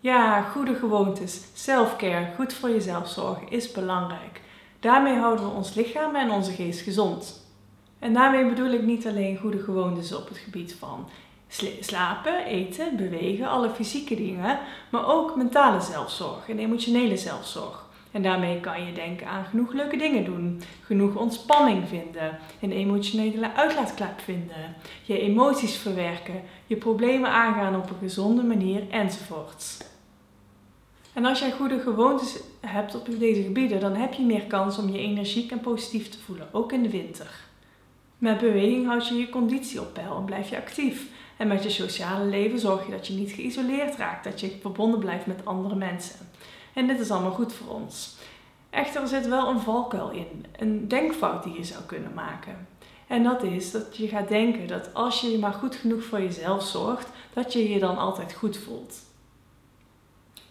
Ja, 0.00 0.42
goede 0.42 0.74
gewoontes, 0.74 1.40
selfcare, 1.54 2.32
goed 2.36 2.52
voor 2.52 2.68
jezelf 2.68 3.08
zorgen 3.08 3.50
is 3.50 3.72
belangrijk. 3.72 4.40
Daarmee 4.80 5.16
houden 5.16 5.44
we 5.44 5.50
ons 5.50 5.74
lichaam 5.74 6.14
en 6.14 6.30
onze 6.30 6.52
geest 6.52 6.80
gezond. 6.80 7.46
En 7.98 8.12
daarmee 8.12 8.48
bedoel 8.48 8.70
ik 8.70 8.82
niet 8.82 9.06
alleen 9.06 9.38
goede 9.38 9.58
gewoontes 9.58 10.14
op 10.14 10.28
het 10.28 10.38
gebied 10.38 10.74
van 10.74 11.08
slapen, 11.80 12.44
eten, 12.44 12.96
bewegen, 12.96 13.48
alle 13.48 13.70
fysieke 13.70 14.14
dingen, 14.16 14.58
maar 14.90 15.06
ook 15.06 15.36
mentale 15.36 15.80
zelfzorg 15.80 16.48
en 16.48 16.58
emotionele 16.58 17.16
zelfzorg. 17.16 17.87
En 18.10 18.22
daarmee 18.22 18.60
kan 18.60 18.86
je 18.86 18.92
denken 18.92 19.26
aan 19.26 19.44
genoeg 19.44 19.72
leuke 19.72 19.96
dingen 19.96 20.24
doen, 20.24 20.62
genoeg 20.84 21.14
ontspanning 21.14 21.88
vinden, 21.88 22.38
een 22.60 22.72
emotionele 22.72 23.54
uitlaatklep 23.54 24.20
vinden, 24.20 24.74
je 25.02 25.20
emoties 25.20 25.76
verwerken, 25.76 26.42
je 26.66 26.76
problemen 26.76 27.30
aangaan 27.30 27.76
op 27.76 27.90
een 27.90 27.98
gezonde 27.98 28.42
manier 28.42 28.82
enzovoorts. 28.90 29.78
En 31.12 31.24
als 31.24 31.38
jij 31.38 31.52
goede 31.52 31.80
gewoontes 31.80 32.40
hebt 32.60 32.94
op 32.94 33.18
deze 33.18 33.42
gebieden, 33.42 33.80
dan 33.80 33.94
heb 33.94 34.12
je 34.12 34.24
meer 34.24 34.44
kans 34.44 34.78
om 34.78 34.92
je 34.92 34.98
energiek 34.98 35.50
en 35.50 35.60
positief 35.60 36.08
te 36.08 36.18
voelen, 36.18 36.48
ook 36.52 36.72
in 36.72 36.82
de 36.82 36.90
winter. 36.90 37.30
Met 38.18 38.38
beweging 38.38 38.86
houd 38.86 39.08
je 39.08 39.14
je 39.14 39.28
conditie 39.28 39.80
op 39.80 39.94
peil 39.94 40.16
en 40.16 40.24
blijf 40.24 40.50
je 40.50 40.56
actief. 40.56 41.06
En 41.36 41.48
met 41.48 41.62
je 41.62 41.70
sociale 41.70 42.24
leven 42.24 42.58
zorg 42.58 42.84
je 42.84 42.90
dat 42.90 43.06
je 43.06 43.12
niet 43.12 43.30
geïsoleerd 43.30 43.96
raakt, 43.96 44.24
dat 44.24 44.40
je 44.40 44.56
verbonden 44.60 45.00
blijft 45.00 45.26
met 45.26 45.44
andere 45.44 45.74
mensen. 45.74 46.16
En 46.78 46.86
dit 46.86 47.00
is 47.00 47.10
allemaal 47.10 47.30
goed 47.30 47.52
voor 47.52 47.74
ons. 47.74 48.16
Echter, 48.70 49.00
er 49.02 49.08
zit 49.08 49.28
wel 49.28 49.48
een 49.48 49.60
valkuil 49.60 50.10
in, 50.10 50.46
een 50.58 50.88
denkfout 50.88 51.42
die 51.42 51.52
je 51.52 51.64
zou 51.64 51.82
kunnen 51.82 52.14
maken. 52.14 52.68
En 53.06 53.22
dat 53.22 53.42
is 53.42 53.70
dat 53.70 53.96
je 53.96 54.08
gaat 54.08 54.28
denken 54.28 54.66
dat 54.66 54.94
als 54.94 55.20
je 55.20 55.38
maar 55.38 55.52
goed 55.52 55.76
genoeg 55.76 56.04
voor 56.04 56.20
jezelf 56.20 56.62
zorgt, 56.62 57.08
dat 57.32 57.52
je 57.52 57.70
je 57.70 57.78
dan 57.78 57.98
altijd 57.98 58.32
goed 58.32 58.56
voelt. 58.56 58.94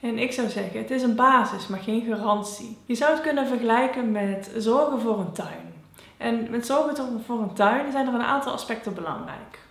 En 0.00 0.18
ik 0.18 0.32
zou 0.32 0.48
zeggen, 0.48 0.80
het 0.80 0.90
is 0.90 1.02
een 1.02 1.16
basis, 1.16 1.66
maar 1.66 1.80
geen 1.80 2.04
garantie. 2.04 2.78
Je 2.86 2.94
zou 2.94 3.12
het 3.12 3.22
kunnen 3.22 3.46
vergelijken 3.46 4.12
met 4.12 4.50
zorgen 4.56 5.00
voor 5.00 5.18
een 5.18 5.32
tuin. 5.32 5.74
En 6.16 6.50
met 6.50 6.66
zorgen 6.66 7.22
voor 7.26 7.42
een 7.42 7.54
tuin 7.54 7.92
zijn 7.92 8.06
er 8.06 8.14
een 8.14 8.22
aantal 8.22 8.52
aspecten 8.52 8.94
belangrijk. 8.94 9.63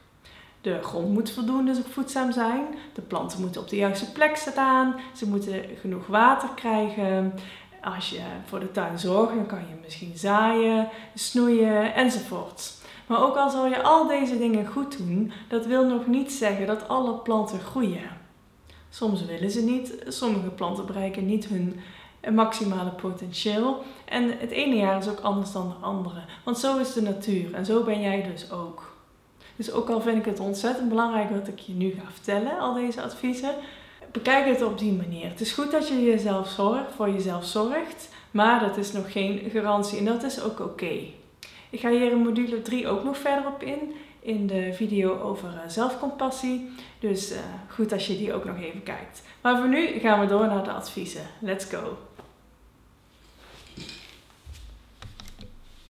De 0.64 0.80
grond 0.81 1.09
moet 1.09 1.31
voldoende 1.31 1.75
voedzaam 1.89 2.31
zijn. 2.31 2.66
De 2.94 3.02
planten 3.02 3.42
moeten 3.42 3.61
op 3.61 3.69
de 3.69 3.75
juiste 3.75 4.11
plek 4.11 4.36
staan. 4.36 4.95
Ze 5.16 5.28
moeten 5.28 5.64
genoeg 5.80 6.08
water 6.08 6.50
krijgen. 6.55 7.33
Als 7.81 8.09
je 8.09 8.22
voor 8.45 8.59
de 8.59 8.72
tuin 8.72 9.00
zorgt, 9.00 9.36
dan 9.36 9.45
kan 9.45 9.59
je 9.59 9.81
misschien 9.81 10.11
zaaien, 10.16 10.89
snoeien 11.14 11.94
enzovoort. 11.95 12.73
Maar 13.08 13.23
ook 13.23 13.36
al 13.36 13.50
zal 13.50 13.67
je 13.67 13.83
al 13.83 14.08
deze 14.08 14.38
dingen 14.38 14.66
goed 14.66 14.97
doen, 14.97 15.31
dat 15.47 15.66
wil 15.66 15.86
nog 15.86 16.08
niet 16.08 16.31
zeggen 16.31 16.67
dat 16.67 16.88
alle 16.88 17.14
planten 17.14 17.59
groeien. 17.59 18.09
Soms 18.89 19.25
willen 19.25 19.52
ze 19.52 19.64
niet, 19.64 20.03
sommige 20.08 20.50
planten 20.50 20.86
bereiken 20.86 21.25
niet 21.25 21.45
hun 21.45 21.80
maximale 22.33 22.92
potentieel. 22.92 23.83
En 24.05 24.39
het 24.39 24.52
ene 24.52 24.75
jaar 24.75 24.98
is 24.98 25.09
ook 25.09 25.20
anders 25.20 25.52
dan 25.52 25.67
de 25.67 25.86
andere. 25.86 26.20
Want 26.44 26.58
zo 26.58 26.77
is 26.77 26.94
de 26.94 27.02
natuur 27.02 27.53
en 27.53 27.66
zo 27.66 27.83
ben 27.83 28.02
jij 28.02 28.23
dus 28.31 28.52
ook. 28.52 28.92
Dus 29.55 29.71
ook 29.71 29.89
al 29.89 30.01
vind 30.01 30.17
ik 30.17 30.25
het 30.25 30.39
ontzettend 30.39 30.89
belangrijk 30.89 31.29
wat 31.29 31.47
ik 31.47 31.59
je 31.59 31.73
nu 31.73 31.89
ga 31.89 32.11
vertellen, 32.11 32.59
al 32.59 32.73
deze 32.73 33.01
adviezen, 33.01 33.55
bekijk 34.11 34.45
het 34.45 34.61
op 34.61 34.79
die 34.79 34.93
manier. 34.93 35.29
Het 35.29 35.41
is 35.41 35.51
goed 35.51 35.71
dat 35.71 35.87
je 35.87 36.03
jezelf 36.03 36.49
zorgt, 36.49 36.91
voor 36.95 37.09
jezelf 37.09 37.45
zorgt, 37.45 38.09
maar 38.31 38.59
dat 38.59 38.77
is 38.77 38.91
nog 38.91 39.11
geen 39.11 39.49
garantie 39.51 39.97
en 39.97 40.05
dat 40.05 40.23
is 40.23 40.41
ook 40.41 40.59
oké. 40.59 40.99
Ik 41.69 41.79
ga 41.79 41.89
hier 41.89 42.11
in 42.11 42.17
module 42.17 42.61
3 42.61 42.87
ook 42.87 43.03
nog 43.03 43.17
verder 43.17 43.47
op 43.47 43.63
in, 43.63 43.93
in 44.19 44.47
de 44.47 44.73
video 44.73 45.19
over 45.19 45.49
eh, 45.49 45.69
zelfcompassie. 45.69 46.69
Dus 46.99 47.31
uh, 47.31 47.37
goed 47.67 47.91
als 47.91 48.07
je 48.07 48.17
die 48.17 48.33
ook 48.33 48.45
nog 48.45 48.57
even 48.59 48.83
kijkt. 48.83 49.21
Maar 49.41 49.57
voor 49.57 49.67
nu 49.67 49.87
gaan 49.87 50.19
we 50.19 50.25
door 50.25 50.47
naar 50.47 50.63
de 50.63 50.71
adviezen. 50.71 51.21
Let's 51.39 51.65
go! 51.65 51.97